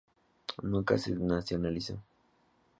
[0.63, 2.01] Nunca se nacionalizó.